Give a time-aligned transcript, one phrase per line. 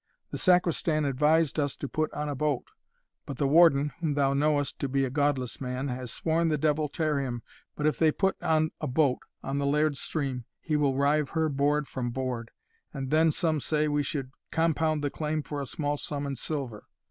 [0.31, 2.71] The Sacristan advised us to put on a boat;
[3.27, 6.87] but the warden, whom thou knowest to be a godless man, has sworn the devil
[6.87, 7.43] tear him,
[7.75, 11.29] but that if they put on a boat on the laird's stream, he will rive
[11.37, 12.49] her board from board
[12.91, 16.87] and then some say we should compound the claim for a small sum in silver."